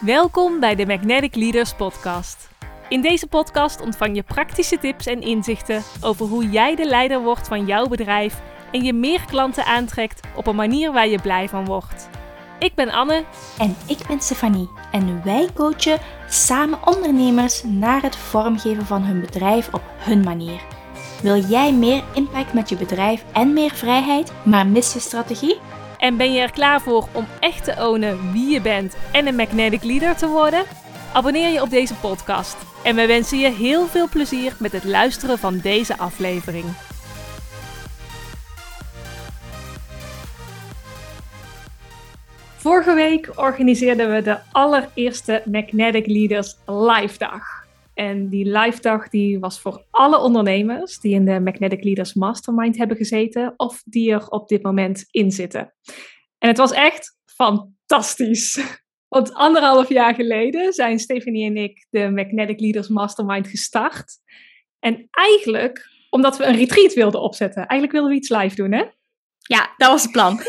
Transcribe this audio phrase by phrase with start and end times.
[0.00, 2.48] Welkom bij de Magnetic Leaders Podcast.
[2.88, 7.48] In deze podcast ontvang je praktische tips en inzichten over hoe jij de leider wordt
[7.48, 8.40] van jouw bedrijf
[8.72, 12.08] en je meer klanten aantrekt op een manier waar je blij van wordt.
[12.58, 13.24] Ik ben Anne.
[13.58, 14.70] En ik ben Stefanie.
[14.92, 20.60] En wij coachen samen ondernemers naar het vormgeven van hun bedrijf op hun manier.
[21.22, 25.58] Wil jij meer impact met je bedrijf en meer vrijheid, maar mis je strategie?
[25.98, 29.36] En ben je er klaar voor om echt te ownen wie je bent en een
[29.36, 30.64] magnetic leader te worden?
[31.12, 32.56] Abonneer je op deze podcast.
[32.84, 36.64] En we wensen je heel veel plezier met het luisteren van deze aflevering.
[42.56, 47.67] Vorige week organiseerden we de allereerste Magnetic Leaders Live Dag.
[47.98, 52.76] En die live dag die was voor alle ondernemers die in de Magnetic Leaders Mastermind
[52.76, 55.74] hebben gezeten of die er op dit moment in zitten.
[56.38, 58.60] En het was echt fantastisch.
[59.14, 64.18] Want anderhalf jaar geleden zijn Stephanie en ik de Magnetic Leaders Mastermind gestart.
[64.78, 67.66] En eigenlijk omdat we een retreat wilden opzetten.
[67.66, 68.84] Eigenlijk wilden we iets live doen, hè?
[69.38, 70.40] Ja, dat was het plan.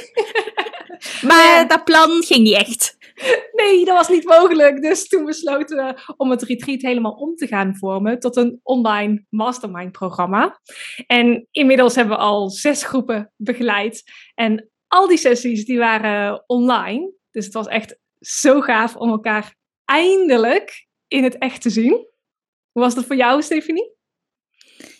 [1.29, 2.97] maar dat plan ging niet echt.
[3.51, 4.81] Nee, dat was niet mogelijk.
[4.81, 9.25] Dus toen besloten we om het retreat helemaal om te gaan vormen tot een online
[9.29, 10.59] mastermind programma.
[11.07, 14.03] En inmiddels hebben we al zes groepen begeleid.
[14.33, 17.11] En al die sessies die waren online.
[17.31, 22.07] Dus het was echt zo gaaf om elkaar eindelijk in het echt te zien.
[22.71, 23.97] Hoe was dat voor jou, Stephanie?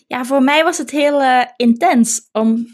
[0.06, 2.66] Ja, voor mij was het heel uh, intens om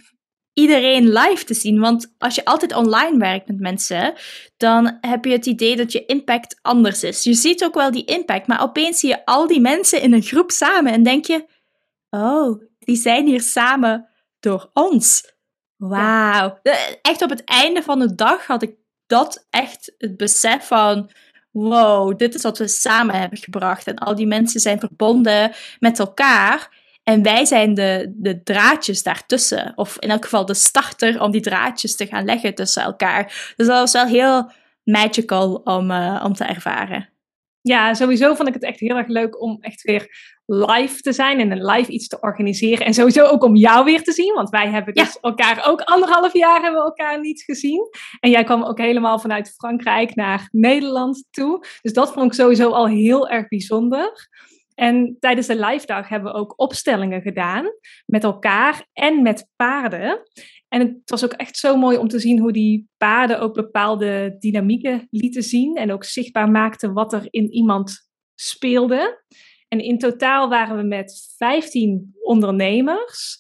[0.59, 1.81] iedereen live te zien.
[1.81, 4.15] Want als je altijd online werkt met mensen,
[4.57, 7.23] dan heb je het idee dat je impact anders is.
[7.23, 10.23] Je ziet ook wel die impact, maar opeens zie je al die mensen in een
[10.23, 11.45] groep samen en denk je:
[12.11, 14.09] oh, die zijn hier samen
[14.41, 15.35] door ons.
[15.77, 16.59] Wauw.
[17.03, 18.75] Echt op het einde van de dag had ik
[19.07, 21.11] dat echt het besef van.
[21.51, 23.87] Wow, dit is wat we samen hebben gebracht.
[23.87, 26.85] En al die mensen zijn verbonden met elkaar.
[27.09, 29.73] En wij zijn de, de draadjes daartussen.
[29.77, 33.53] Of in elk geval de starter om die draadjes te gaan leggen tussen elkaar.
[33.57, 34.51] Dus dat was wel heel
[34.85, 37.09] magical om, uh, om te ervaren.
[37.61, 40.09] Ja, sowieso vond ik het echt heel erg leuk om echt weer
[40.47, 42.87] live te zijn en een live iets te organiseren.
[42.87, 46.33] En sowieso ook om jou weer te zien, want wij hebben dus elkaar ook anderhalf
[46.33, 47.89] jaar hebben we elkaar niet gezien.
[48.21, 51.67] En jij kwam ook helemaal vanuit Frankrijk naar Nederland toe.
[51.83, 54.29] Dus dat vond ik sowieso al heel erg bijzonder.
[54.77, 57.67] En tijdens de live dag hebben we ook opstellingen gedaan
[58.07, 60.23] met elkaar en met paarden.
[60.69, 64.37] En het was ook echt zo mooi om te zien hoe die paarden ook bepaalde
[64.39, 69.25] dynamieken lieten zien en ook zichtbaar maakten wat er in iemand speelde.
[69.69, 73.39] En in totaal waren we met 15 ondernemers.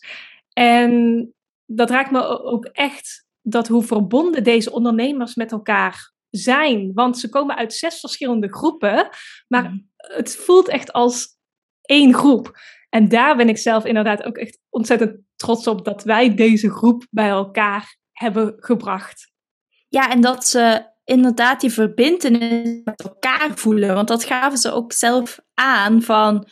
[0.52, 1.32] En
[1.66, 6.92] dat raakt me ook echt dat hoe verbonden deze ondernemers met elkaar zijn.
[6.94, 9.08] Want ze komen uit zes verschillende groepen,
[9.48, 11.28] maar het voelt echt als
[11.82, 12.58] één groep.
[12.88, 17.06] En daar ben ik zelf inderdaad ook echt ontzettend trots op dat wij deze groep
[17.10, 19.30] bij elkaar hebben gebracht.
[19.88, 23.94] Ja, en dat ze inderdaad die verbindenis met elkaar voelen.
[23.94, 26.48] Want dat gaven ze ook zelf aan van...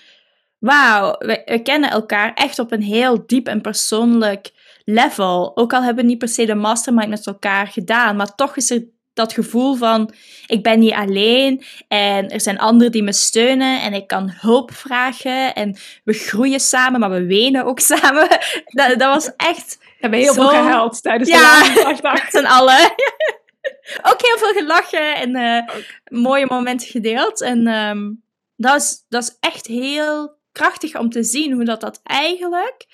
[0.59, 4.53] Wauw, we, kennen elkaar echt op een heel diep en persoonlijk
[4.85, 5.57] level.
[5.57, 8.71] Ook al hebben we niet per se de mastermind met elkaar gedaan, maar toch is
[8.71, 10.15] er dat gevoel van
[10.47, 14.73] ik ben niet alleen en er zijn anderen die me steunen en ik kan hulp
[14.73, 18.29] vragen en we groeien samen, maar we wenen ook samen.
[18.65, 19.79] Dat, dat was echt.
[19.79, 22.03] We hebben heel veel gehuild tijdens ja, de dag.
[22.13, 22.81] Met z'n allen.
[24.11, 25.77] ook heel veel gelachen en uh,
[26.23, 27.41] mooie momenten gedeeld.
[27.41, 28.23] En um,
[28.57, 32.87] dat, is, dat is echt heel krachtig om te zien hoe dat, dat eigenlijk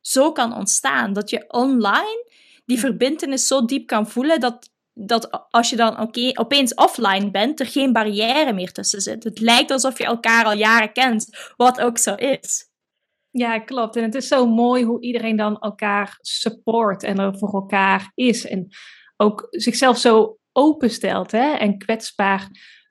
[0.00, 1.12] zo kan ontstaan.
[1.12, 2.30] Dat je online
[2.66, 7.66] die verbindenis zo diep kan voelen dat dat als je dan opeens offline bent, er
[7.66, 9.24] geen barrière meer tussen zit.
[9.24, 12.70] Het lijkt alsof je elkaar al jaren kent, wat ook zo is.
[13.30, 13.96] Ja, klopt.
[13.96, 18.46] En het is zo mooi hoe iedereen dan elkaar support en er voor elkaar is.
[18.46, 18.68] En
[19.16, 21.52] ook zichzelf zo openstelt hè?
[21.52, 22.48] en kwetsbaar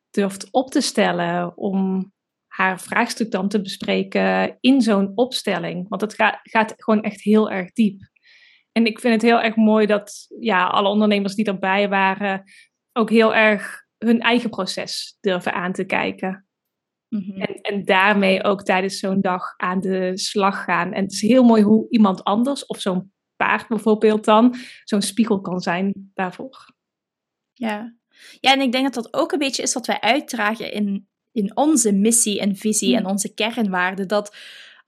[0.10, 2.12] durft op te stellen om
[2.48, 5.90] haar vraagstuk dan te bespreken in zo'n opstelling.
[5.90, 8.14] Want het gaat gewoon echt heel erg diep.
[8.78, 12.44] En ik vind het heel erg mooi dat ja, alle ondernemers die erbij waren
[12.94, 16.46] ook heel erg hun eigen proces durven aan te kijken.
[17.10, 17.42] Mhm.
[17.42, 20.94] en, en daarmee ook tijdens zo'n dag aan de slag gaan.
[20.94, 25.42] En het is heel mooi hoe iemand anders, of zo'n paard bijvoorbeeld dan, zo'n spiegel
[25.42, 26.74] kan zijn daarvoor.
[27.54, 27.96] Ja.
[28.40, 31.58] ja, en ik denk dat dat ook een beetje is wat wij uitdragen in, in
[31.58, 34.08] onze missie en visie en onze kernwaarden.
[34.08, 34.36] Dat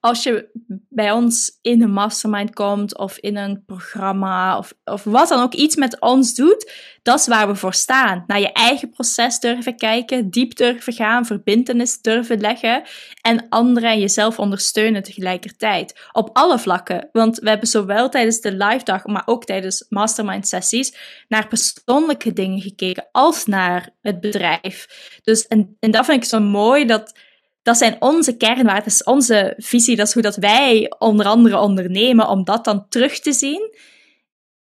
[0.08, 0.50] als je
[0.90, 5.54] bij ons in een mastermind komt of in een programma of, of wat dan ook
[5.54, 6.72] iets met ons doet,
[7.04, 8.24] dat is waar we voor staan.
[8.28, 12.84] Naar je eigen proces durven kijken, diep durven gaan, verbindenis durven leggen
[13.22, 16.08] en anderen en jezelf ondersteunen tegelijkertijd.
[16.12, 17.10] Op alle vlakken.
[17.12, 22.34] Want we hebben zowel tijdens de live dag, maar ook tijdens mastermind sessies naar persoonlijke
[22.34, 24.88] dingen gekeken als naar het bedrijf.
[25.24, 27.26] Dus en, en dat vind ik zo mooi dat
[27.68, 29.96] dat zijn onze kernwaarden, onze visie.
[29.96, 33.76] Dat is hoe dat wij onder andere ondernemen, om dat dan terug te zien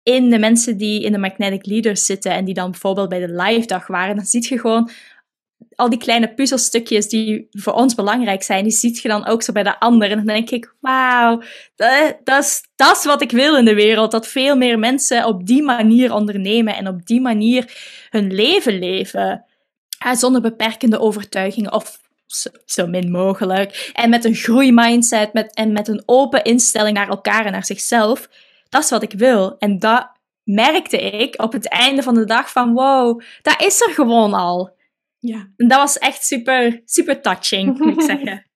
[0.02, 3.42] in de mensen die in de Magnetic Leaders zitten en die dan bijvoorbeeld bij de
[3.42, 4.16] live dag waren.
[4.16, 4.90] Dan zie je gewoon
[5.74, 9.52] al die kleine puzzelstukjes die voor ons belangrijk zijn, die ziet je dan ook zo
[9.52, 10.10] bij de anderen.
[10.10, 11.42] En dan denk ik, wauw,
[11.76, 14.10] dat, dat, is, dat is wat ik wil in de wereld.
[14.10, 17.72] Dat veel meer mensen op die manier ondernemen en op die manier
[18.10, 19.44] hun leven leven.
[20.12, 22.04] zonder beperkende overtuigingen of
[22.64, 23.90] zo, min mogelijk.
[23.92, 28.28] En met een groeimindset met, en met een open instelling naar elkaar en naar zichzelf.
[28.68, 29.58] Dat is wat ik wil.
[29.58, 30.10] En dat
[30.42, 34.76] merkte ik op het einde van de dag van wow, dat is er gewoon al.
[35.18, 35.52] Ja.
[35.56, 38.40] En dat was echt super, super touching, moet ik zeggen.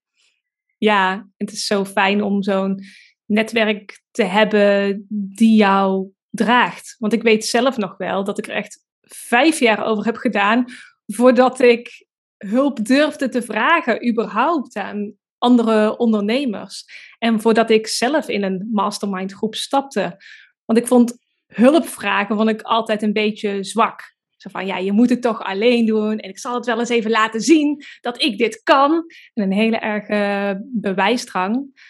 [0.78, 2.80] Ja, het is zo fijn om zo'n
[3.24, 6.96] netwerk te hebben die jou draagt.
[6.98, 10.64] Want ik weet zelf nog wel dat ik er echt vijf jaar over heb gedaan
[11.06, 12.06] voordat ik
[12.48, 16.84] hulp durfde te vragen, überhaupt aan andere ondernemers.
[17.18, 20.22] En voordat ik zelf in een mastermind groep stapte.
[20.64, 24.18] Want ik vond hulp vragen vond ik altijd een beetje zwak.
[24.36, 26.18] Zo van, ja, je moet het toch alleen doen.
[26.18, 28.92] En ik zal het wel eens even laten zien dat ik dit kan.
[29.34, 31.80] En een hele erge bewijsdrang.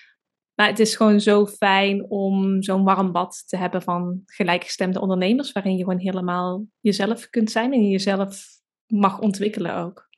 [0.54, 5.52] Maar het is gewoon zo fijn om zo'n warm bad te hebben van gelijkgestemde ondernemers.
[5.52, 8.46] Waarin je gewoon helemaal jezelf kunt zijn en jezelf
[8.86, 10.09] mag ontwikkelen ook.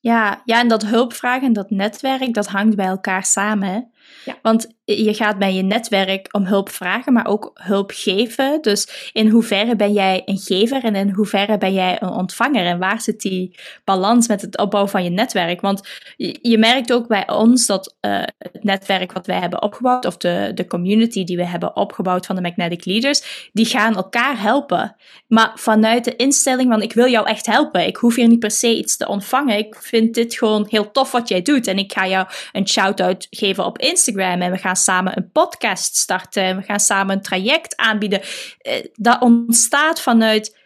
[0.00, 3.92] Ja, ja, en dat hulpvragen en dat netwerk, dat hangt bij elkaar samen.
[4.24, 4.38] Ja.
[4.42, 8.62] Want je gaat bij je netwerk om hulp vragen, maar ook hulp geven.
[8.62, 12.64] Dus in hoeverre ben jij een gever en in hoeverre ben jij een ontvanger?
[12.64, 15.60] En waar zit die balans met het opbouwen van je netwerk?
[15.60, 20.16] Want je, merkt ook bij ons dat uh, het netwerk wat wij hebben opgebouwd, of
[20.16, 24.96] de, de community die we hebben opgebouwd van de Magnetic Leaders, die gaan elkaar helpen.
[25.26, 27.86] Maar vanuit de instelling van ik wil jou echt helpen.
[27.86, 29.58] Ik hoef hier niet per se iets te ontvangen.
[29.58, 31.66] Ik vind dit gewoon heel tof wat jij doet.
[31.66, 33.97] En ik ga jou een shout-out geven op Instagram.
[34.06, 36.56] En we gaan samen een podcast starten.
[36.56, 38.20] We gaan samen een traject aanbieden.
[38.58, 40.56] Eh, dat ontstaat vanuit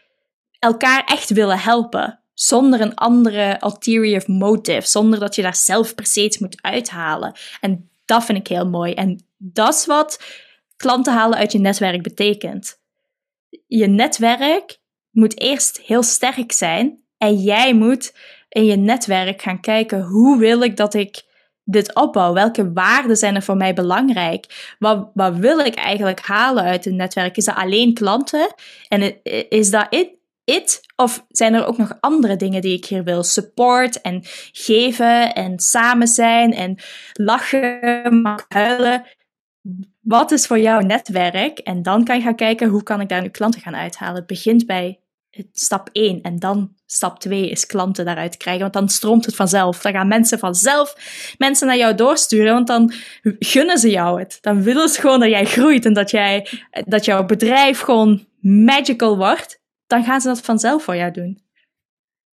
[0.58, 2.20] elkaar echt willen helpen.
[2.34, 4.88] Zonder een andere ulterior motive.
[4.88, 7.32] Zonder dat je daar zelf per se iets moet uithalen.
[7.60, 8.92] En dat vind ik heel mooi.
[8.92, 10.22] En dat is wat
[10.76, 12.80] klanten halen uit je netwerk betekent.
[13.66, 14.78] Je netwerk
[15.10, 17.02] moet eerst heel sterk zijn.
[17.18, 18.14] En jij moet
[18.48, 21.22] in je netwerk gaan kijken hoe wil ik dat ik
[21.64, 22.32] dit opbouw?
[22.32, 24.74] Welke waarden zijn er voor mij belangrijk?
[24.78, 27.36] Wat, wat wil ik eigenlijk halen uit een netwerk?
[27.36, 28.54] Is dat alleen klanten?
[28.88, 30.20] En is dat it?
[30.44, 30.80] it?
[30.96, 33.22] Of zijn er ook nog andere dingen die ik hier wil?
[33.22, 34.20] Support en
[34.52, 36.78] geven en samen zijn en
[37.12, 39.04] lachen, huilen.
[40.00, 41.58] Wat is voor jou netwerk?
[41.58, 44.14] En dan kan je gaan kijken hoe kan ik daar nu klanten gaan uithalen.
[44.14, 45.01] Het begint bij
[45.52, 49.80] stap 1 en dan stap 2 is klanten daaruit krijgen, want dan stroomt het vanzelf.
[49.80, 50.94] Dan gaan mensen vanzelf
[51.38, 52.92] mensen naar jou doorsturen, want dan
[53.38, 54.38] gunnen ze jou het.
[54.40, 59.16] Dan willen ze gewoon dat jij groeit en dat, jij, dat jouw bedrijf gewoon magical
[59.16, 59.60] wordt.
[59.86, 61.40] Dan gaan ze dat vanzelf voor jou doen.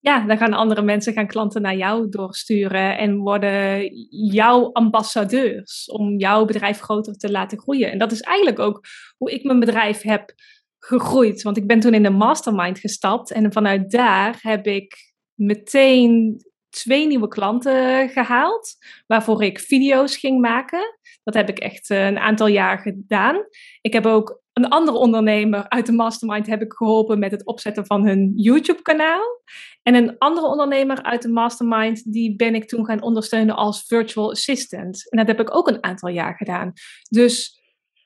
[0.01, 3.89] Ja, dan gaan andere mensen, gaan klanten naar jou doorsturen en worden
[4.31, 7.91] jouw ambassadeurs om jouw bedrijf groter te laten groeien.
[7.91, 8.85] En dat is eigenlijk ook
[9.18, 10.33] hoe ik mijn bedrijf heb
[10.80, 11.42] gegroeid.
[11.42, 17.07] Want ik ben toen in de mastermind gestapt en vanuit daar heb ik meteen twee
[17.07, 18.76] nieuwe klanten gehaald,
[19.07, 20.98] waarvoor ik video's ging maken.
[21.24, 23.45] Dat heb ik echt eh, een aantal jaar gedaan.
[23.81, 27.86] Ik heb ook een andere ondernemer uit de mastermind heb ik geholpen met het opzetten
[27.86, 29.42] van hun YouTube-kanaal.
[29.83, 34.31] En een andere ondernemer uit de mastermind, die ben ik toen gaan ondersteunen als virtual
[34.31, 35.09] assistant.
[35.09, 36.74] En dat heb ik ook een aantal jaar gedaan.
[37.09, 37.58] Dus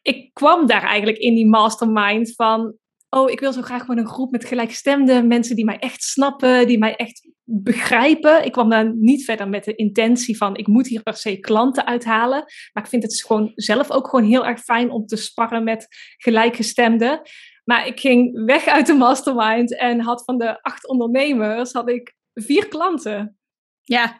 [0.04, 2.76] ik kwam daar eigenlijk in die mastermind van,
[3.10, 6.68] oh, ik wil zo graag gewoon een groep met gelijkstemde mensen die mij echt snappen,
[6.68, 8.46] die mij echt begrijpen.
[8.46, 11.86] Ik kwam daar niet verder met de intentie van, ik moet hier per se klanten
[11.86, 12.44] uithalen.
[12.74, 15.88] Maar ik vind het gewoon zelf ook gewoon heel erg fijn om te sparren met
[16.18, 17.22] gelijkgestemden.
[17.64, 22.16] Maar ik ging weg uit de mastermind en had van de acht ondernemers, had ik
[22.34, 23.38] vier klanten.
[23.86, 24.20] Ja,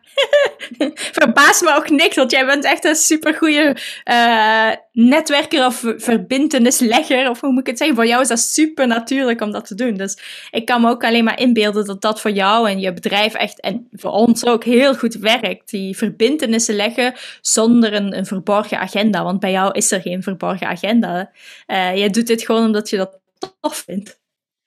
[1.20, 7.42] verbaas me ook niks, want jij bent echt een supergoeie uh, netwerker of verbindenislegger, of
[7.42, 7.96] hoe moet ik het zeggen?
[7.96, 9.94] Voor jou is dat super natuurlijk om dat te doen.
[9.94, 10.18] Dus
[10.52, 13.60] ik kan me ook alleen maar inbeelden dat dat voor jou en je bedrijf echt,
[13.60, 15.70] en voor ons ook, heel goed werkt.
[15.70, 21.32] Die verbindenissen leggen zonder een, verborgen agenda, want bij jou is er geen verborgen agenda.
[21.68, 23.20] Uh, jij doet dit gewoon omdat je dat
[23.62, 24.22] tof vindt.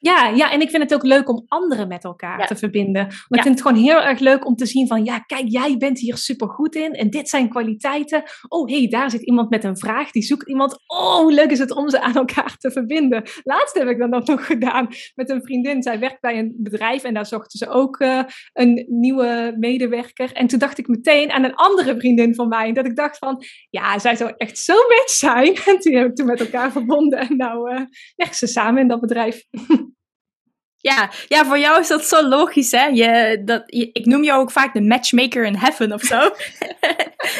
[0.06, 3.02] Ja, ja, en ik vind het ook leuk om anderen met elkaar te verbinden.
[3.02, 5.76] Want ik vind het gewoon heel erg leuk om te zien van, ja, kijk, jij
[5.76, 8.22] bent hier super goed in en dit zijn kwaliteiten.
[8.48, 10.78] Oh, hé, hey, daar zit iemand met een vraag, die zoekt iemand.
[10.86, 13.22] Oh, hoe leuk is het om ze aan elkaar te verbinden.
[13.42, 15.82] Laatst heb ik dan ook nog gedaan met een vriendin.
[15.82, 18.22] Zij werkt bij een bedrijf en daar zochten ze ook uh,
[18.52, 20.32] een nieuwe medewerker.
[20.32, 23.44] En toen dacht ik meteen aan een andere vriendin van mij, dat ik dacht van,
[23.70, 25.54] ja, zij zou echt zo match zijn.
[25.66, 27.80] En die heb ik toen met elkaar verbonden en nou uh,
[28.16, 29.44] werken ze samen in dat bedrijf.
[30.80, 32.84] Ja, ja, voor jou is dat zo logisch, hè?
[32.86, 36.18] Je, dat, ik noem jou ook vaak de matchmaker in heaven of zo.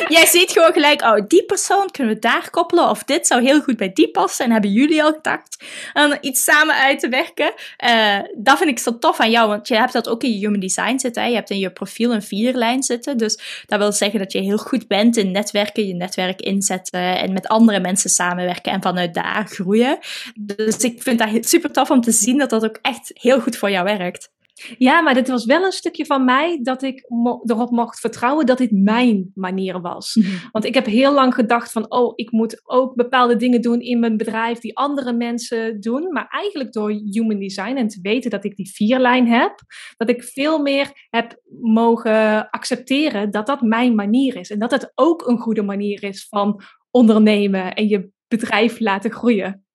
[0.09, 3.61] Jij ziet gewoon gelijk, oh, die persoon kunnen we daar koppelen, of dit zou heel
[3.61, 7.53] goed bij die passen, en hebben jullie al gedacht aan iets samen uit te werken.
[7.85, 10.39] Uh, dat vind ik zo tof aan jou, want je hebt dat ook in je
[10.39, 11.29] human design zitten, hè?
[11.29, 14.59] Je hebt in je profiel een vierlijn zitten, dus dat wil zeggen dat je heel
[14.59, 19.47] goed bent in netwerken, je netwerk inzetten en met andere mensen samenwerken en vanuit daar
[19.49, 19.99] groeien.
[20.35, 23.57] Dus ik vind dat super tof om te zien dat dat ook echt heel goed
[23.57, 24.35] voor jou werkt.
[24.79, 27.05] Ja, maar dit was wel een stukje van mij dat ik
[27.45, 30.15] erop mocht vertrouwen dat dit mijn manier was.
[30.15, 30.31] Mhm.
[30.53, 34.01] Want ik heb heel lang gedacht van, oh, ik moet ook bepaalde dingen doen in
[34.01, 36.13] mijn bedrijf die andere mensen doen.
[36.13, 39.55] Maar eigenlijk door human design en te weten dat ik die vierlijn heb,
[39.97, 44.51] dat ik veel meer heb mogen accepteren dat dat mijn manier is.
[44.51, 49.66] En dat het ook een goede manier is van ondernemen en je bedrijf laten groeien.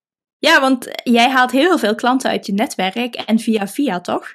[0.41, 4.33] Ja, want jij haalt heel veel klanten uit je netwerk en via via, toch?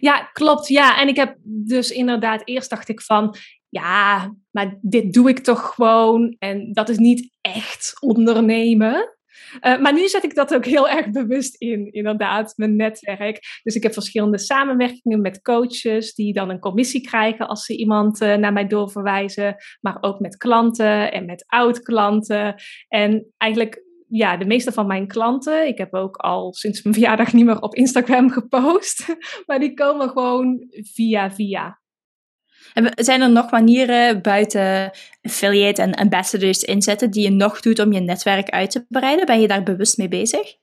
[0.00, 0.68] Ja, klopt.
[0.68, 3.36] Ja, en ik heb dus inderdaad, eerst dacht ik van,
[3.68, 6.36] ja, maar dit doe ik toch gewoon.
[6.38, 9.18] En dat is niet echt ondernemen.
[9.60, 13.60] Uh, maar nu zet ik dat ook heel erg bewust in, inderdaad, mijn netwerk.
[13.62, 18.20] Dus ik heb verschillende samenwerkingen met coaches die dan een commissie krijgen als ze iemand
[18.20, 19.56] uh, naar mij doorverwijzen.
[19.80, 22.54] Maar ook met klanten en met oud-klanten.
[22.88, 27.32] En eigenlijk ja, de meeste van mijn klanten, ik heb ook al sinds mijn verjaardag
[27.32, 31.78] niet meer op Instagram gepost, maar die komen gewoon via via.
[32.94, 34.90] Zijn er nog manieren buiten
[35.22, 39.26] affiliate en ambassadors inzetten die je nog doet om je netwerk uit te breiden?
[39.26, 40.58] Ben je daar bewust mee bezig?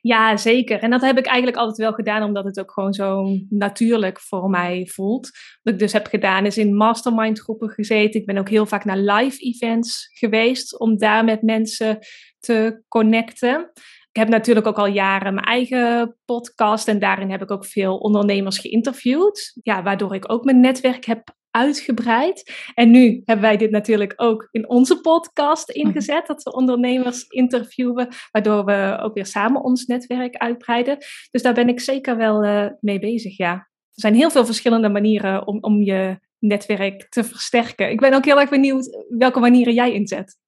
[0.00, 0.78] Ja, zeker.
[0.78, 4.50] En dat heb ik eigenlijk altijd wel gedaan, omdat het ook gewoon zo natuurlijk voor
[4.50, 5.30] mij voelt.
[5.62, 8.20] Wat ik dus heb gedaan, is in mastermind groepen gezeten.
[8.20, 11.98] Ik ben ook heel vaak naar live events geweest, om daar met mensen
[12.44, 13.70] te connecten.
[14.10, 17.96] Ik heb natuurlijk ook al jaren mijn eigen podcast en daarin heb ik ook veel
[17.96, 19.58] ondernemers geïnterviewd.
[19.62, 22.52] Ja, waardoor ik ook mijn netwerk heb uitgebreid.
[22.74, 25.86] En nu hebben wij dit natuurlijk ook in onze podcast mhm.
[25.86, 30.98] ingezet, dat we ondernemers interviewen, waardoor we ook weer samen ons netwerk uitbreiden.
[31.30, 33.52] Dus daar ben ik zeker wel uh, mee bezig, ja.
[33.52, 37.90] Er zijn heel veel verschillende manieren om, om je netwerk te versterken.
[37.90, 40.38] Ik ben ook heel erg benieuwd welke manieren jij inzet.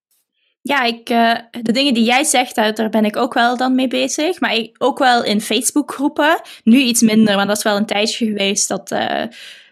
[0.67, 3.89] Ja, ik, uh, de dingen die jij zegt, daar ben ik ook wel dan mee
[3.89, 4.41] bezig.
[4.41, 6.41] Maar ik, ook wel in Facebookgroepen.
[6.65, 8.93] Nu iets minder, maar dat is wel een tijdje geweest dat...
[8.93, 9.23] Uh,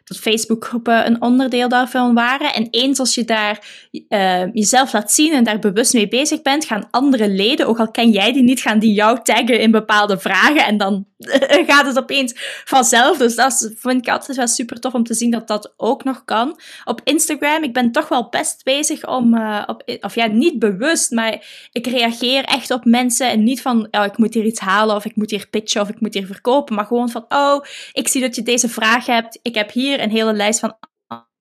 [0.04, 2.54] dat Facebookgroepen een onderdeel daarvan waren.
[2.54, 3.66] En eens als je daar
[4.08, 7.90] uh, jezelf laat zien en daar bewust mee bezig bent, gaan andere leden, ook al
[7.90, 10.66] ken jij die niet, gaan die jou taggen in bepaalde vragen.
[10.66, 11.06] En dan
[11.66, 12.32] gaat het opeens
[12.64, 13.18] vanzelf.
[13.18, 16.24] Dus dat vind ik altijd wel super tof om te zien dat dat ook nog
[16.24, 16.60] kan.
[16.84, 21.10] Op Instagram, ik ben toch wel best bezig om, uh, op, of ja, niet bewust,
[21.10, 24.96] maar ik reageer echt op mensen en niet van, oh, ik moet hier iets halen
[24.96, 28.08] of ik moet hier pitchen of ik moet hier verkopen, maar gewoon van, oh, ik
[28.08, 29.38] zie dat je deze vraag hebt.
[29.42, 30.76] Ik heb hier een hele lijst van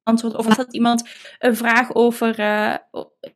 [0.04, 0.36] antwoord.
[0.36, 2.76] Of had iemand een vraag over uh,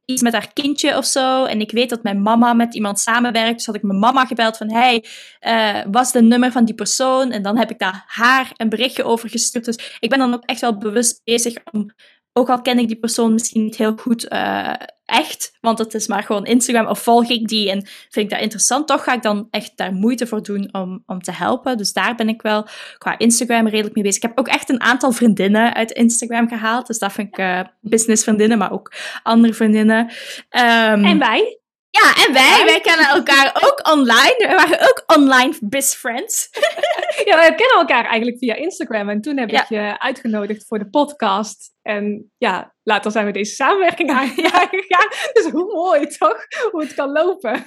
[0.05, 1.45] iets met haar kindje of zo.
[1.45, 3.55] En ik weet dat mijn mama met iemand samenwerkt.
[3.55, 5.05] Dus had ik mijn mama gebeld van, hey,
[5.41, 7.31] uh, was de nummer van die persoon?
[7.31, 9.65] En dan heb ik daar haar een berichtje over gestuurd.
[9.65, 11.91] Dus ik ben dan ook echt wel bewust bezig om
[12.37, 14.73] ook al ken ik die persoon misschien niet heel goed uh,
[15.05, 18.41] echt, want het is maar gewoon Instagram of volg ik die en vind ik dat
[18.41, 21.77] interessant, toch ga ik dan echt daar moeite voor doen om, om te helpen.
[21.77, 22.67] Dus daar ben ik wel
[22.97, 24.23] qua Instagram redelijk mee bezig.
[24.23, 27.61] Ik heb ook echt een aantal vriendinnen uit Instagram gehaald, dus dat vind ik uh,
[27.81, 30.05] business vriendinnen, maar ook andere vriendinnen.
[30.49, 31.59] Um, en wij?
[32.01, 34.35] Ja, en wij, wij kennen elkaar ook online.
[34.37, 36.49] We waren ook online best friends.
[37.29, 39.09] ja, we kennen elkaar eigenlijk via Instagram.
[39.09, 41.73] En toen heb ik je uitgenodigd voor de podcast.
[41.81, 45.07] En ja, later zijn we deze samenwerking aangegaan.
[45.33, 47.65] Dus hoe mooi toch, hoe het kan lopen.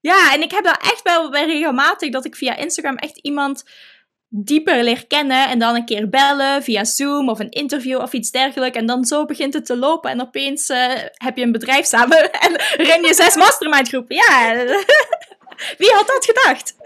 [0.00, 3.64] Ja, en ik heb daar echt wel regelmatig dat ik via Instagram echt iemand
[4.28, 8.30] dieper leert kennen en dan een keer bellen via Zoom of een interview of iets
[8.30, 8.78] dergelijks.
[8.78, 12.32] En dan zo begint het te lopen en opeens uh, heb je een bedrijf samen
[12.46, 14.16] en ren je zes mastermind groepen.
[14.16, 14.54] Ja,
[15.78, 16.76] wie had dat gedacht?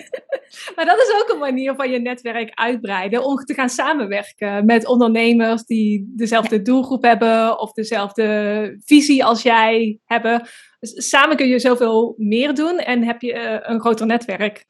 [0.77, 4.87] Maar dat is ook een manier van je netwerk uitbreiden om te gaan samenwerken met
[4.87, 10.49] ondernemers die dezelfde doelgroep hebben of dezelfde visie als jij hebben.
[10.81, 14.69] Dus samen kun je zoveel meer doen en heb je uh, een groter netwerk.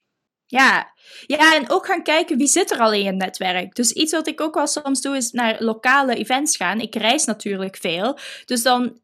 [0.51, 0.93] Ja.
[1.27, 3.75] ja, en ook gaan kijken wie zit er al in je netwerk.
[3.75, 6.81] Dus iets wat ik ook wel soms doe, is naar lokale events gaan.
[6.81, 8.19] Ik reis natuurlijk veel.
[8.45, 8.99] Dus dan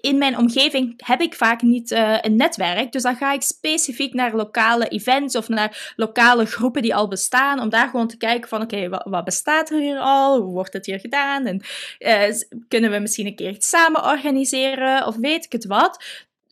[0.00, 2.92] in mijn omgeving heb ik vaak niet uh, een netwerk.
[2.92, 7.60] Dus dan ga ik specifiek naar lokale events of naar lokale groepen die al bestaan.
[7.60, 10.40] Om daar gewoon te kijken van oké, wat, wat, bestaat er hier al?
[10.40, 11.46] Hoe wordt het hier gedaan?
[11.46, 11.62] En
[11.98, 12.36] uh,
[12.68, 15.06] kunnen we misschien een keer iets samen organiseren?
[15.06, 16.04] Of weet ik het wat?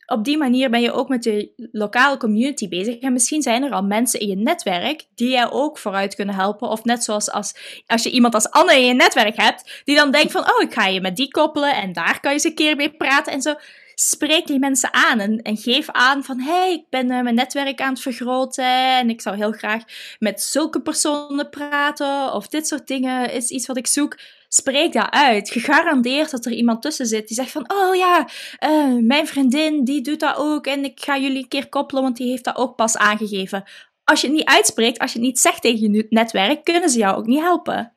[0.09, 2.99] Op die manier ben je ook met de lokale community bezig.
[2.99, 6.69] En misschien zijn er al mensen in je netwerk die jou ook vooruit kunnen helpen.
[6.69, 7.55] Of net zoals als,
[7.87, 10.73] als je iemand als Anne in je netwerk hebt, die dan denkt van, oh, ik
[10.73, 13.41] ga je met die koppelen en daar kan je eens een keer mee praten en
[13.41, 13.53] zo.
[13.95, 17.81] Spreek die mensen aan en, en geef aan van, hey, ik ben uh, mijn netwerk
[17.81, 19.83] aan het vergroten en ik zou heel graag
[20.19, 22.33] met zulke personen praten.
[22.33, 24.17] Of dit soort dingen is iets wat ik zoek
[24.49, 25.49] spreek dat uit.
[25.49, 28.27] Gegarandeerd dat er iemand tussen zit die zegt van, oh ja,
[28.63, 32.17] uh, mijn vriendin die doet dat ook en ik ga jullie een keer koppelen, want
[32.17, 33.63] die heeft dat ook pas aangegeven.
[34.03, 36.97] Als je het niet uitspreekt, als je het niet zegt tegen je netwerk, kunnen ze
[36.97, 37.93] jou ook niet helpen.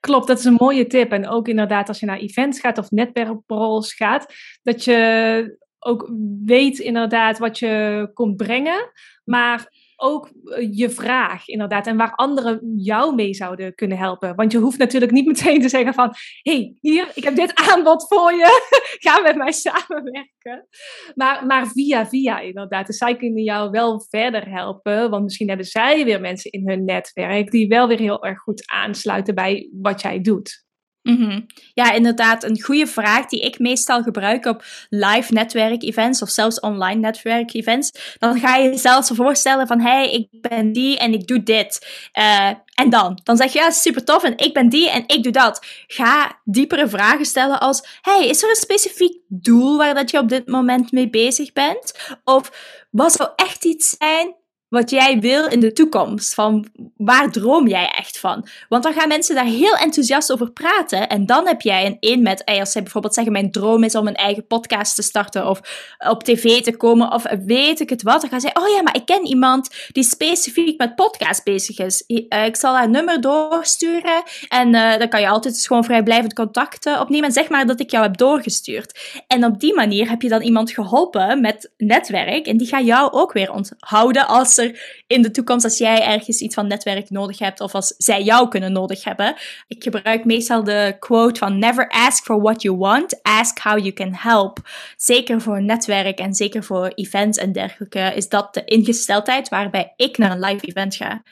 [0.00, 1.12] Klopt, dat is een mooie tip.
[1.12, 6.10] En ook inderdaad als je naar events gaat of netwerkborrels gaat, dat je ook
[6.44, 8.90] weet inderdaad wat je komt brengen,
[9.24, 9.72] maar
[10.02, 11.86] ook eh, je vraag, inderdaad.
[11.86, 14.34] En waar anderen jou mee zouden kunnen helpen.
[14.34, 16.14] Want je hoeft natuurlijk niet meteen te zeggen van...
[16.42, 18.70] hey, hier, ik heb dit aanbod voor je.
[19.04, 20.66] Ga met mij samenwerken.
[21.14, 22.86] Maar, maar via via inderdaad.
[22.86, 25.10] Dus zij kunnen jou wel verder helpen.
[25.10, 27.50] Want misschien hebben zij weer mensen in hun netwerk...
[27.50, 30.64] die wel weer heel erg goed aansluiten bij wat jij doet.
[31.02, 32.44] Mm Ja, inderdaad.
[32.44, 38.16] Een goede vraag die ik meestal gebruik op live netwerk-events of zelfs online netwerk-events.
[38.18, 41.86] Dan ga je jezelf voorstellen van, hey, ik ben die en ik doe dit.
[42.18, 43.20] Uh, en dan?
[43.24, 45.66] Dan zeg je, ja, super tof en ik ben die en ik doe dat.
[45.86, 50.28] Ga diepere vragen stellen als, hey, is er een specifiek doel waar dat je op
[50.28, 52.16] dit moment mee bezig bent?
[52.24, 52.50] Of
[52.90, 54.34] wat zou echt iets zijn
[54.72, 56.34] wat jij wil in de toekomst.
[56.34, 58.46] Van waar droom jij echt van?
[58.68, 61.08] Want dan gaan mensen daar heel enthousiast over praten.
[61.08, 64.06] En dan heb jij een een met, als zij bijvoorbeeld zeggen: Mijn droom is om
[64.06, 65.48] een eigen podcast te starten.
[65.48, 65.60] Of
[66.08, 67.12] op tv te komen.
[67.12, 68.20] Of weet ik het wat.
[68.20, 72.04] Dan gaan zij: Oh ja, maar ik ken iemand die specifiek met podcast bezig is.
[72.06, 74.22] Eh, ik zal haar nummer doorsturen.
[74.48, 77.26] En uh, dan kan je altijd dus gewoon vrijblijvend contacten opnemen.
[77.26, 79.22] En zeg maar dat ik jou heb doorgestuurd.
[79.26, 82.46] En op die manier heb je dan iemand geholpen met netwerk.
[82.46, 84.61] En die gaat jou ook weer onthouden als
[85.06, 88.48] in de toekomst, als jij ergens iets van netwerk nodig hebt of als zij jou
[88.48, 89.34] kunnen nodig hebben.
[89.66, 93.92] Ik gebruik meestal de quote van never ask for what you want, ask how you
[93.92, 94.58] can help.
[94.96, 100.18] Zeker voor netwerk en zeker voor events en dergelijke is dat de ingesteldheid waarbij ik
[100.18, 101.22] naar een live event ga.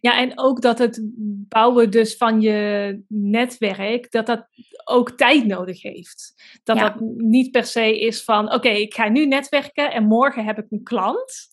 [0.00, 1.00] Ja, en ook dat het
[1.48, 4.48] bouwen dus van je netwerk, dat dat
[4.84, 6.34] ook tijd nodig heeft.
[6.62, 10.58] Dat dat niet per se is van, oké, ik ga nu netwerken en morgen heb
[10.58, 11.48] ik een klant.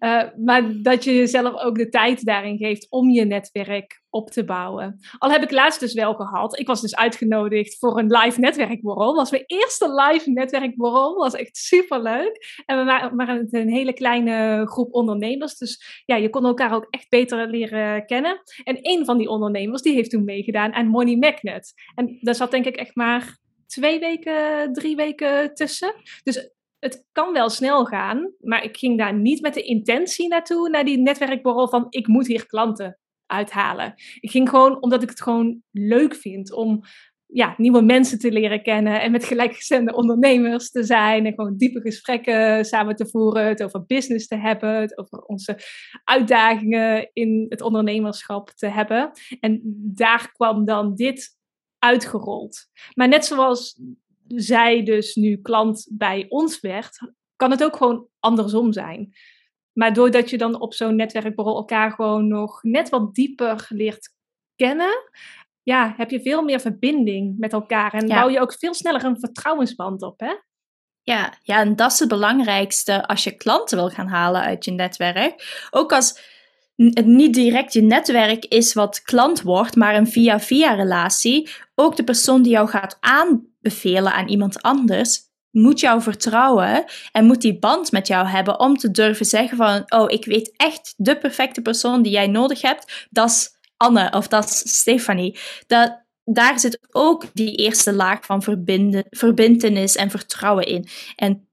[0.00, 4.44] Uh, maar dat je jezelf ook de tijd daarin geeft om je netwerk op te
[4.44, 4.98] bouwen.
[5.18, 6.58] Al heb ik laatst dus wel gehad.
[6.58, 9.14] Ik was dus uitgenodigd voor een live netwerkborrel.
[9.14, 11.14] was mijn eerste live netwerkborrel.
[11.14, 12.62] was echt super leuk.
[12.66, 12.84] En we
[13.16, 15.56] waren een hele kleine groep ondernemers.
[15.56, 18.40] Dus ja, je kon elkaar ook echt beter leren kennen.
[18.64, 21.72] En een van die ondernemers die heeft toen meegedaan aan Money Magnet.
[21.94, 25.94] En daar zat denk ik echt maar twee weken, drie weken tussen.
[26.22, 30.68] Dus het kan wel snel gaan, maar ik ging daar niet met de intentie naartoe,
[30.68, 33.94] naar die netwerkborrel van ik moet hier klanten uithalen.
[34.20, 36.82] Ik ging gewoon omdat ik het gewoon leuk vind om
[37.32, 41.80] ja, nieuwe mensen te leren kennen en met gelijkgestemde ondernemers te zijn en gewoon diepe
[41.80, 45.58] gesprekken samen te voeren, het over business te hebben, het over onze
[46.04, 49.10] uitdagingen in het ondernemerschap te hebben.
[49.40, 49.60] En
[49.94, 51.38] daar kwam dan dit
[51.78, 52.66] uitgerold.
[52.94, 53.80] Maar net zoals
[54.34, 56.98] zij dus nu klant bij ons werd,
[57.36, 59.12] kan het ook gewoon andersom zijn.
[59.72, 64.14] Maar doordat je dan op zo'n netwerkborrel elkaar gewoon nog net wat dieper leert
[64.56, 65.10] kennen,
[65.62, 69.20] ja, heb je veel meer verbinding met elkaar en bouw je ook veel sneller een
[69.20, 70.34] vertrouwensband op, hè?
[71.02, 74.70] Ja, ja, en dat is het belangrijkste als je klanten wil gaan halen uit je
[74.70, 75.66] netwerk.
[75.70, 76.39] Ook als
[77.04, 81.48] niet direct je netwerk is wat klant wordt, maar een via-via relatie.
[81.74, 87.40] Ook de persoon die jou gaat aanbevelen aan iemand anders, moet jou vertrouwen en moet
[87.40, 91.18] die band met jou hebben om te durven zeggen van, oh, ik weet echt de
[91.18, 93.06] perfecte persoon die jij nodig hebt.
[93.10, 95.38] Dat is Anne of dat is Stefanie.
[95.66, 100.88] Dat, daar zit ook die eerste laag van verbinden, verbindenis en vertrouwen in.
[101.16, 101.49] En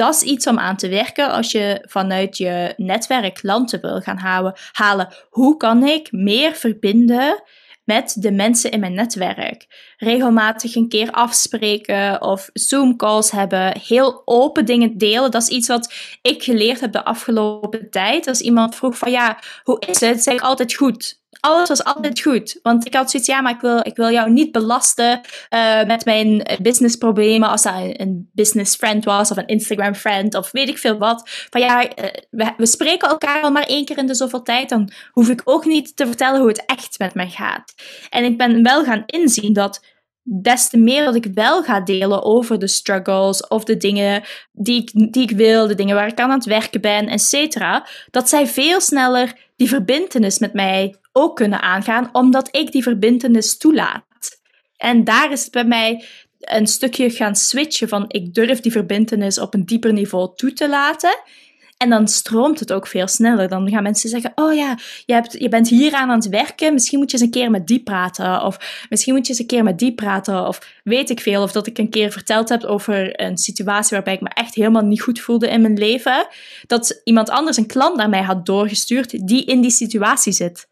[0.00, 4.16] dat is iets om aan te werken als je vanuit je netwerk klanten wil gaan
[4.16, 4.54] halen.
[4.72, 5.08] halen.
[5.28, 7.42] Hoe kan ik meer verbinden
[7.84, 9.66] met de mensen in mijn netwerk.
[9.96, 13.78] Regelmatig een keer afspreken of Zoom-calls hebben.
[13.86, 15.30] Heel open dingen delen.
[15.30, 18.26] Dat is iets wat ik geleerd heb de afgelopen tijd.
[18.26, 20.22] Als iemand vroeg van ja, hoe is het?
[20.22, 22.58] Zeg ik altijd goed alles was altijd goed.
[22.62, 26.04] Want ik had zoiets, ja, maar ik wil, ik wil jou niet belasten uh, met
[26.04, 27.48] mijn businessproblemen.
[27.48, 31.22] Als dat een, business friend was of een Instagram friend of weet ik veel wat.
[31.50, 31.90] Van ja, uh,
[32.30, 34.68] we, we, spreken elkaar al maar één keer in de zoveel tijd.
[34.68, 37.74] Dan hoef ik ook niet te vertellen hoe het echt met mij gaat.
[38.10, 39.80] En ik ben wel gaan inzien dat
[40.22, 44.80] des te meer dat ik wel ga delen over de struggles of de dingen die
[44.82, 48.28] ik, die ik wil, de dingen waar ik aan het werken ben, et cetera, dat
[48.28, 54.04] zij veel sneller die verbindenis met mij ook kunnen aangaan, omdat ik die verbindenis toelaat.
[54.76, 56.04] En daar is het bij mij
[56.40, 60.68] een stukje gaan switchen van ik durf die verbindenis op een dieper niveau toe te
[60.68, 61.18] laten.
[61.82, 63.48] En dan stroomt het ook veel sneller.
[63.48, 66.72] Dan gaan mensen zeggen: Oh ja, je, hebt, je bent hier aan het werken.
[66.72, 68.42] Misschien moet je eens een keer met die praten.
[68.42, 70.46] Of misschien moet je eens een keer met die praten.
[70.46, 71.42] Of weet ik veel.
[71.42, 74.82] Of dat ik een keer verteld heb over een situatie waarbij ik me echt helemaal
[74.82, 76.26] niet goed voelde in mijn leven.
[76.66, 80.68] Dat iemand anders een klant naar mij had doorgestuurd die in die situatie zit.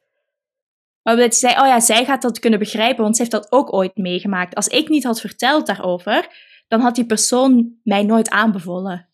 [1.03, 3.73] Waarbij ze zei: Oh ja, zij gaat dat kunnen begrijpen, want ze heeft dat ook
[3.73, 4.55] ooit meegemaakt.
[4.55, 6.27] Als ik niet had verteld daarover,
[6.69, 9.08] dan had die persoon mij nooit aanbevolen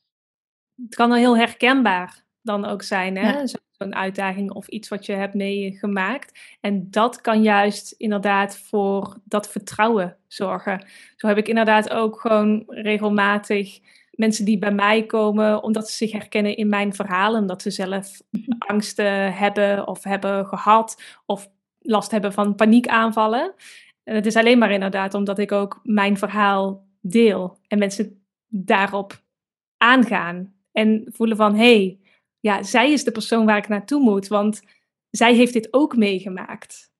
[0.83, 3.47] het kan dan heel herkenbaar dan ook zijn, hè?
[3.71, 6.57] Zo'n uitdaging of iets wat je hebt meegemaakt.
[6.61, 10.87] En dat kan juist inderdaad voor dat vertrouwen zorgen.
[11.17, 16.13] Zo heb ik inderdaad ook gewoon regelmatig mensen die bij mij komen omdat ze zich
[16.13, 17.41] herkennen in mijn verhalen.
[17.41, 18.53] Omdat ze zelf mhm.
[18.59, 23.55] angsten hebben of hebben gehad of last hebben van paniekaanvallen.
[24.05, 29.23] En het is alleen maar inderdaad omdat ik ook mijn verhaal deel en mensen daarop
[29.77, 30.54] aangaan.
[30.75, 31.99] En voelen van, hé, hey,
[32.41, 34.63] ja, zij is de persoon waar ik naartoe moet, want
[35.11, 36.93] zij heeft dit ook meegemaakt.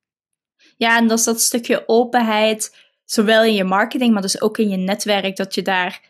[0.77, 4.69] Ja, en dat is dat stukje openheid, zowel in je marketing, maar dus ook in
[4.69, 6.09] je netwerk, dat je daar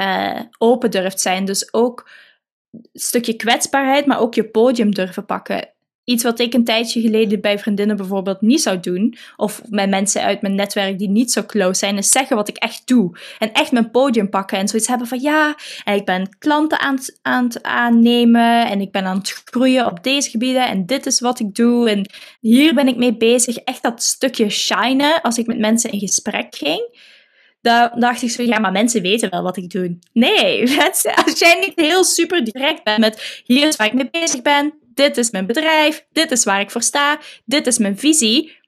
[0.00, 1.44] uh, open durft zijn.
[1.44, 2.10] Dus ook
[2.70, 5.73] een stukje kwetsbaarheid, maar ook je podium durven pakken
[6.04, 10.22] iets wat ik een tijdje geleden bij vriendinnen bijvoorbeeld niet zou doen, of met mensen
[10.22, 13.18] uit mijn netwerk die niet zo close zijn, is zeggen wat ik echt doe.
[13.38, 16.98] En echt mijn podium pakken en zoiets hebben van ja, en ik ben klanten aan
[17.22, 21.20] aan het aannemen en ik ben aan het groeien op deze gebieden en dit is
[21.20, 23.56] wat ik doe en hier ben ik mee bezig.
[23.56, 27.12] Echt dat stukje shinen als ik met mensen in gesprek ging.
[27.60, 29.98] Dan dacht ik zo, ja, maar mensen weten wel wat ik doe.
[30.12, 30.78] Nee,
[31.24, 34.74] als jij niet heel super direct bent met hier is waar ik mee bezig ben,
[34.94, 38.62] dit is mijn bedrijf, dit is waar ik voor sta, dit is mijn visie.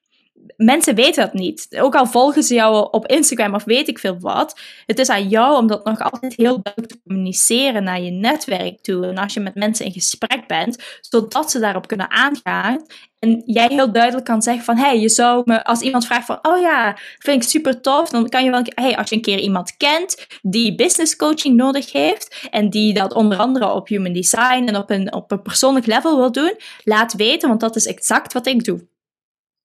[0.56, 1.66] Mensen weten dat niet.
[1.80, 4.60] Ook al volgen ze jou op Instagram of weet ik veel wat.
[4.86, 8.80] Het is aan jou om dat nog altijd heel duidelijk te communiceren naar je netwerk
[8.82, 9.06] toe.
[9.06, 12.84] En als je met mensen in gesprek bent, zodat ze daarop kunnen aangaan.
[13.18, 16.38] En jij heel duidelijk kan zeggen van, hey, je zou me, als iemand vraagt van,
[16.42, 19.38] oh ja, vind ik super tof, dan kan je wel, hey, als je een keer
[19.38, 24.64] iemand kent die business coaching nodig heeft en die dat onder andere op human design
[24.66, 28.32] en op een, op een persoonlijk level wil doen, laat weten, want dat is exact
[28.32, 28.86] wat ik doe.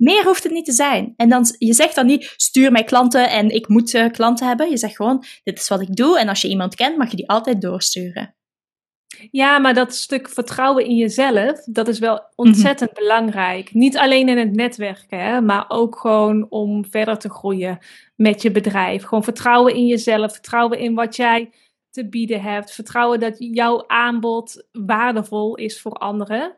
[0.02, 1.14] Meer hoeft het niet te zijn.
[1.16, 4.70] En dan, je zegt dan niet, stuur mij klanten en ik moet uh, klanten hebben.
[4.70, 6.20] Je zegt gewoon, dit is wat ik doe.
[6.20, 8.36] En als je iemand kent, mag je die altijd doorsturen.
[9.32, 13.74] Ja, maar dat stuk vertrouwen in jezelf, dat is wel ontzettend belangrijk.
[13.74, 17.80] Niet alleen in het netwerken, hè, maar ook gewoon om verder te groeien
[18.16, 19.04] met je bedrijf.
[19.04, 21.52] Gewoon vertrouwen in jezelf, vertrouwen in wat jij
[21.90, 26.58] te bieden hebt, vertrouwen dat jouw aanbod waardevol is voor anderen.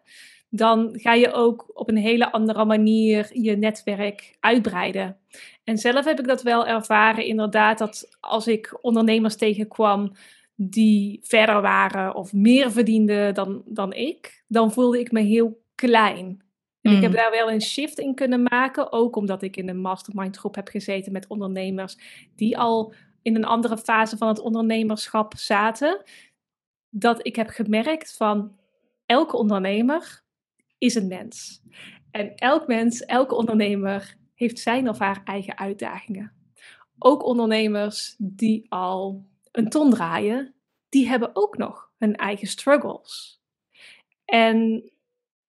[0.56, 5.18] Dan ga je ook op een hele andere manier je netwerk uitbreiden.
[5.63, 10.12] En zelf heb ik dat wel ervaren, inderdaad, dat als ik ondernemers tegenkwam
[10.56, 16.44] die verder waren of meer verdienden dan, dan ik, dan voelde ik me heel klein.
[16.82, 17.18] En ik heb mm.
[17.18, 20.68] daar wel een shift in kunnen maken, ook omdat ik in een mastermind groep heb
[20.68, 21.98] gezeten met ondernemers
[22.36, 26.04] die al in een andere fase van het ondernemerschap zaten.
[26.89, 28.58] Dat ik heb gemerkt van
[29.06, 30.23] elke ondernemer
[30.84, 31.62] is een mens.
[32.12, 36.32] En elk mens, elke ondernemer heeft zijn of haar eigen uitdagingen.
[37.00, 40.54] Ook ondernemers die al een ton draaien,
[40.89, 43.41] die hebben ook nog hun eigen struggles.
[44.26, 44.91] En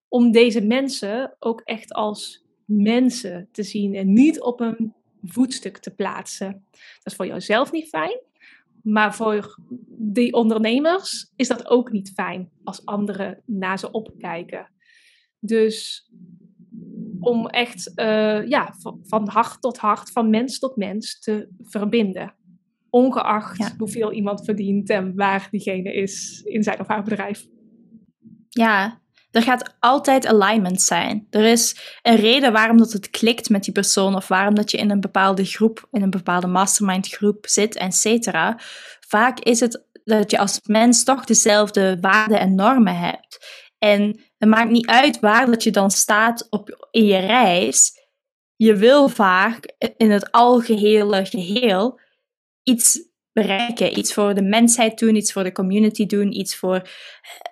[0.08, 5.94] om deze mensen ook echt als mensen te zien en niet op een voetstuk te
[5.94, 6.64] plaatsen.
[6.70, 8.20] Dat is voor jouzelf niet fijn,
[8.82, 14.72] maar voor die ondernemers is dat ook niet fijn als anderen naar ze opkijken.
[15.46, 16.08] Dus
[17.20, 22.34] om echt uh, ja, van, van, hart tot hart, van mens tot mens te verbinden.
[22.90, 27.46] Ongeacht hoeveel iemand verdient en waar diegene is in zijn of haar bedrijf.
[28.48, 31.26] Ja, er gaat altijd alignment zijn.
[31.30, 34.76] Er is een reden waarom dat het klikt met die persoon of waarom dat je
[34.76, 38.60] in een bepaalde groep, in een bepaalde mastermind groep zit, et cetera.
[39.00, 43.62] Vaak is het dat je als mens toch dezelfde waarden en normen hebt.
[43.78, 47.92] En het maakt niet uit waar dat je dan staat op, in je reis.
[48.56, 52.00] Je wil vaak in het algehele geheel
[52.62, 53.98] iets bereiken.
[53.98, 56.88] Iets voor de mensheid doen, iets voor de community doen, iets voor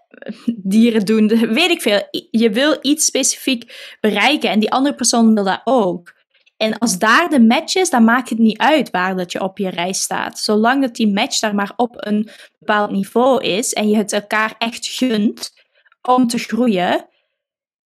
[0.08, 2.08] eh, dieren doen, weet ik veel.
[2.30, 6.20] Je wil iets specifiek bereiken en die andere persoon wil dat ook.
[6.56, 9.58] En als daar de match is, dan maakt het niet uit waar dat je op
[9.58, 10.38] je reis staat.
[10.38, 12.28] Zolang dat die match daar maar op een
[12.58, 15.61] bepaald niveau is en je het elkaar echt gunt
[16.08, 17.08] om te groeien,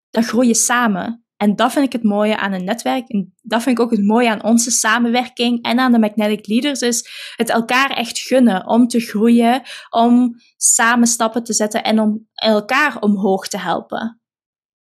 [0.10, 1.26] dan groei je samen.
[1.38, 3.08] En dat vind ik het mooie aan een netwerk.
[3.08, 6.82] En dat vind ik ook het mooie aan onze samenwerking en aan de Magnetic Leaders,
[6.82, 12.28] is het elkaar echt gunnen om te groeien, om samen stappen te zetten en om
[12.34, 14.22] elkaar omhoog te helpen.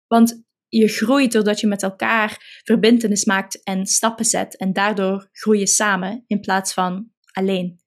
[0.06, 4.56] Want je groeit doordat je met elkaar verbindenis maakt en stappen zet.
[4.56, 7.80] En daardoor groei je samen in plaats van alleen.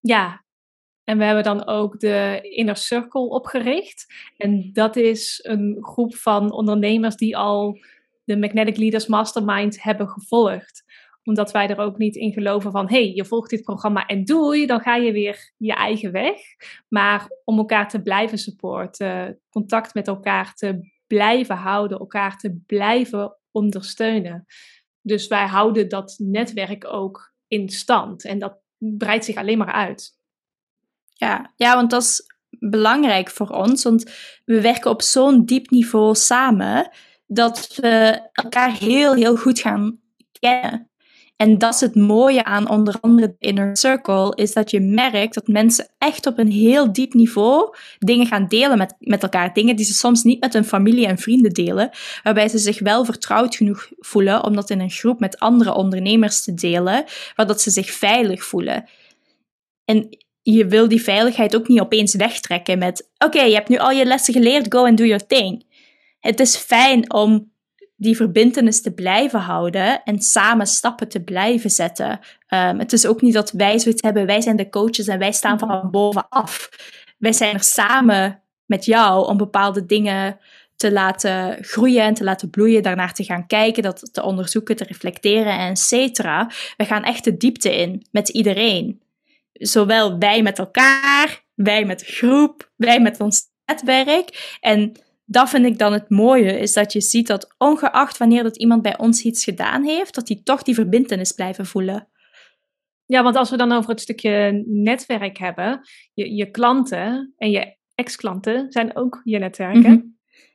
[0.00, 0.44] Ja,
[1.08, 4.06] en we hebben dan ook de Inner Circle opgericht.
[4.36, 7.78] En dat is een groep van ondernemers die al
[8.24, 10.84] de Magnetic Leaders Mastermind hebben gevolgd.
[11.24, 14.66] Omdat wij er ook niet in geloven van, hey, je volgt dit programma en doei,
[14.66, 16.40] dan ga je weer je eigen weg.
[16.88, 23.36] Maar om elkaar te blijven supporten, contact met elkaar te blijven houden, elkaar te blijven
[23.50, 24.44] ondersteunen.
[25.00, 28.24] Dus wij houden dat netwerk ook in stand.
[28.24, 30.17] En dat breidt zich alleen maar uit.
[31.18, 33.82] Ja, ja want dat is belangrijk voor ons.
[33.82, 34.10] Want
[34.44, 36.90] we werken op zo'n diep niveau samen
[37.26, 40.00] dat we elkaar heel, heel goed gaan
[40.40, 40.90] kennen.
[41.36, 45.34] En dat is het mooie aan onder andere de Inner Circle, is dat je merkt
[45.34, 49.52] dat mensen echt op een heel diep niveau dingen gaan delen met, met elkaar.
[49.52, 51.90] Dingen die ze soms niet met hun familie en vrienden delen,
[52.22, 56.42] waarbij ze zich wel vertrouwd genoeg voelen om dat in een groep met andere ondernemers
[56.42, 57.04] te delen,
[57.34, 58.88] waar dat ze zich veilig voelen.
[59.84, 60.08] En
[60.54, 64.04] je wil die veiligheid ook niet opeens wegtrekken met: oké, je hebt nu al je
[64.04, 65.66] lessen geleerd, go and do your thing.
[66.20, 67.52] Het is fijn om
[67.96, 72.20] die verbindenis te blijven houden en samen stappen te blijven zetten.
[72.48, 75.32] Um, het is ook niet dat wij zoiets hebben, wij zijn de coaches en wij
[75.32, 76.68] staan van bovenaf.
[77.18, 80.38] Wij zijn er samen met jou om bepaalde dingen
[80.76, 84.84] te laten groeien en te laten bloeien, daarnaar te gaan kijken, dat te onderzoeken, te
[84.84, 86.50] reflecteren en et cetera.
[86.76, 89.00] We gaan echt de diepte in met iedereen
[89.58, 94.56] zowel wij met elkaar, wij met de groep, wij met ons netwerk.
[94.60, 94.92] En
[95.24, 98.82] dat vind ik dan het mooie, is dat je ziet dat ongeacht wanneer dat iemand
[98.82, 102.08] bij ons iets gedaan heeft, dat die toch die verbindenis blijven voelen.
[103.06, 105.80] Ja, want als we dan over het stukje netwerk hebben,
[106.14, 109.92] je, je klanten en je ex-klanten zijn ook je netwerken.
[109.92, 110.00] Mhm.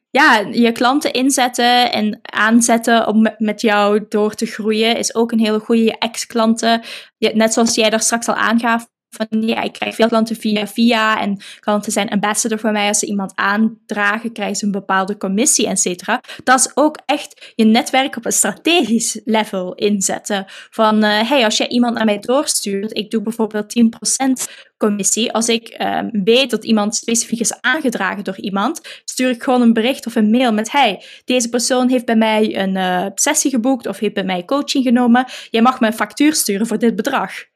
[0.10, 5.40] Ja, je klanten inzetten en aanzetten om met jou door te groeien is ook een
[5.40, 5.84] hele goede.
[5.84, 6.82] Je ex-klanten,
[7.18, 11.22] net zoals jij daar straks al aangaf, van ja, ik krijg veel klanten via via
[11.22, 12.88] en klanten zijn ambassador voor mij.
[12.88, 16.22] Als ze iemand aandragen, krijgen ze een bepaalde commissie, et cetera.
[16.44, 20.46] Dat is ook echt je netwerk op een strategisch level inzetten.
[20.70, 25.32] Van, uh, hey, als jij iemand naar mij doorstuurt, ik doe bijvoorbeeld 10% commissie.
[25.32, 29.74] Als ik um, weet dat iemand specifiek is aangedragen door iemand, stuur ik gewoon een
[29.74, 33.88] bericht of een mail met: Hey, deze persoon heeft bij mij een uh, sessie geboekt
[33.88, 35.26] of heeft bij mij coaching genomen.
[35.50, 37.52] Jij mag me een factuur sturen voor dit bedrag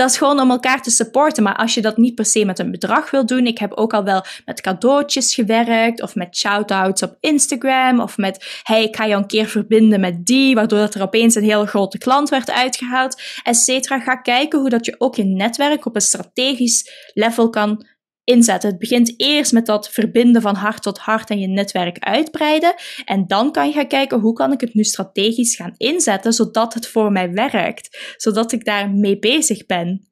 [0.00, 1.42] dat is gewoon om elkaar te supporten.
[1.42, 3.46] Maar als je dat niet per se met een bedrag wil doen.
[3.46, 6.02] Ik heb ook al wel met cadeautjes gewerkt.
[6.02, 8.00] Of met shout-outs op Instagram.
[8.00, 10.54] Of met, hey, ik ga je een keer verbinden met die.
[10.54, 13.22] Waardoor dat er opeens een hele grote klant werd uitgehaald.
[13.42, 14.00] Et cetera.
[14.00, 17.86] Ga kijken hoe dat je ook je netwerk op een strategisch level kan
[18.30, 18.70] inzetten.
[18.70, 22.74] Het begint eerst met dat verbinden van hart tot hart en je netwerk uitbreiden.
[23.04, 26.74] En dan kan je gaan kijken hoe kan ik het nu strategisch gaan inzetten zodat
[26.74, 28.14] het voor mij werkt.
[28.16, 30.10] Zodat ik daar mee bezig ben.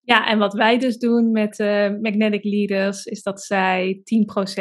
[0.00, 4.02] Ja, en wat wij dus doen met uh, Magnetic Leaders is dat zij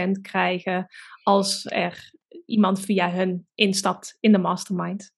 [0.08, 0.86] 10% krijgen
[1.24, 2.12] als er
[2.46, 5.12] iemand via hun instapt in de mastermind.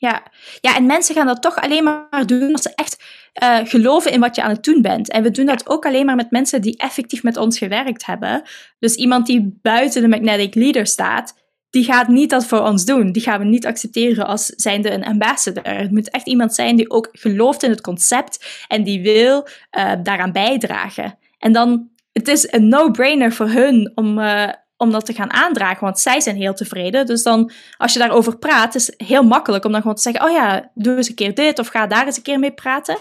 [0.00, 0.22] Ja.
[0.60, 3.02] ja, en mensen gaan dat toch alleen maar doen als ze echt
[3.42, 5.10] uh, geloven in wat je aan het doen bent.
[5.10, 8.42] En we doen dat ook alleen maar met mensen die effectief met ons gewerkt hebben.
[8.78, 11.34] Dus iemand die buiten de Magnetic Leader staat,
[11.70, 13.12] die gaat niet dat voor ons doen.
[13.12, 15.64] Die gaan we niet accepteren als zijnde een ambassador.
[15.64, 19.46] Het moet echt iemand zijn die ook gelooft in het concept en die wil
[19.78, 21.18] uh, daaraan bijdragen.
[21.38, 25.84] En dan, het is een no-brainer voor hun om, uh, om dat te gaan aandragen,
[25.84, 27.06] want zij zijn heel tevreden.
[27.06, 30.24] Dus dan, als je daarover praat, is het heel makkelijk om dan gewoon te zeggen:
[30.24, 32.98] Oh ja, doe eens een keer dit of ga daar eens een keer mee praten.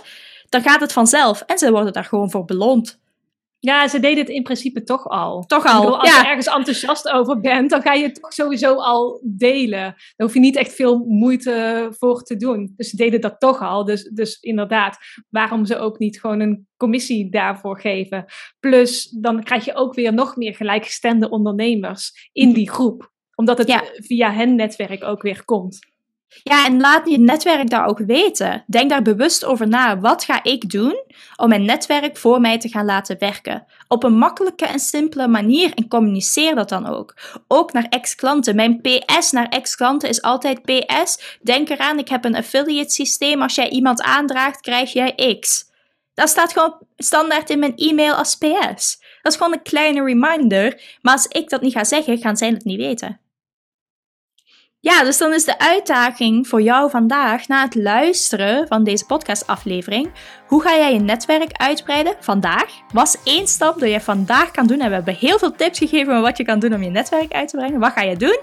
[0.50, 3.00] Dan gaat het vanzelf en ze worden daar gewoon voor beloond.
[3.60, 5.46] Ja, ze deden het in principe toch al.
[5.46, 6.22] Toch al, bedoel, als ja.
[6.22, 9.80] je ergens enthousiast over bent, dan ga je het toch sowieso al delen.
[9.82, 12.74] Daar hoef je niet echt veel moeite voor te doen.
[12.76, 13.86] Dus ze deden dat toch al.
[13.86, 14.98] Dus, dus inderdaad,
[15.30, 18.26] waarom ze ook niet gewoon een commissie daarvoor geven.
[18.60, 23.12] Plus, dan krijg je ook weer nog meer gelijkgestemde ondernemers in die groep.
[23.36, 23.84] Omdat het Ja.
[23.94, 25.80] via hen netwerk ook weer komt.
[26.44, 28.64] Ja, en laat je netwerk daar ook weten.
[28.68, 30.00] Denk daar bewust over na.
[30.00, 31.04] Wat ga ik doen
[31.36, 33.66] om mijn netwerk voor mij te gaan laten werken?
[33.88, 37.16] Op een makkelijke en simpele manier en communiceer dat dan ook.
[37.48, 38.56] Ook naar ex-klanten.
[38.56, 41.38] Mijn PS naar ex-klanten is altijd PS.
[41.42, 43.42] Denk eraan, ik heb een affiliate systeem.
[43.42, 45.66] Als jij iemand aandraagt, krijg jij X.
[46.14, 49.00] Dat staat gewoon standaard in mijn e-mail als PS.
[49.22, 50.82] Dat is gewoon een kleine reminder.
[51.02, 53.20] Maar als ik dat niet ga zeggen, gaan zij het niet weten.
[54.80, 60.12] Ja, dus dan is de uitdaging voor jou vandaag, na het luisteren van deze podcastaflevering,
[60.48, 62.66] hoe ga jij je netwerk uitbreiden vandaag?
[62.94, 64.80] Was één stap die je vandaag kan doen.
[64.80, 67.32] En we hebben heel veel tips gegeven over wat je kan doen om je netwerk
[67.32, 67.80] uit te brengen.
[67.80, 68.40] Wat ga je doen?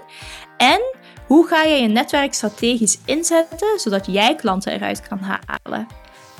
[0.57, 0.81] En
[1.27, 5.87] hoe ga je je netwerk strategisch inzetten, zodat jij klanten eruit kan halen?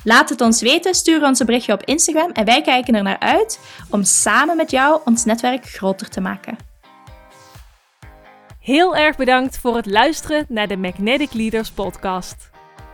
[0.04, 3.20] Laat het ons weten, stuur ons een berichtje op Instagram en wij kijken er naar
[3.20, 6.58] uit om samen met jou ons netwerk groter te maken.
[8.66, 12.50] Heel erg bedankt voor het luisteren naar de Magnetic Leaders podcast.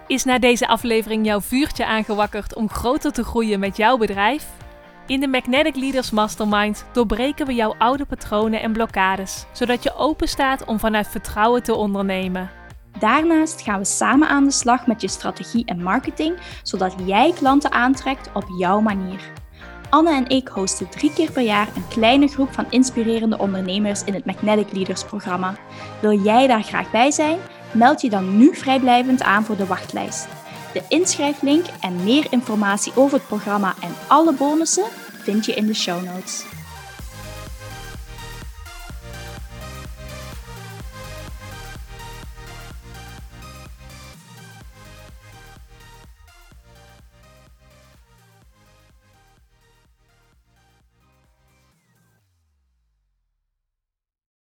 [0.07, 4.47] Is na deze aflevering jouw vuurtje aangewakkerd om groter te groeien met jouw bedrijf?
[5.07, 10.27] In de Magnetic Leaders Mastermind doorbreken we jouw oude patronen en blokkades, zodat je open
[10.27, 12.49] staat om vanuit vertrouwen te ondernemen.
[12.99, 17.71] Daarnaast gaan we samen aan de slag met je strategie en marketing, zodat jij klanten
[17.71, 19.40] aantrekt op jouw manier.
[19.91, 24.13] Anne en ik hosten drie keer per jaar een kleine groep van inspirerende ondernemers in
[24.13, 25.55] het Magnetic Leaders programma.
[26.01, 27.39] Wil jij daar graag bij zijn?
[27.71, 30.27] Meld je dan nu vrijblijvend aan voor de wachtlijst.
[30.73, 35.75] De inschrijflink en meer informatie over het programma en alle bonussen vind je in de
[35.75, 36.45] show notes.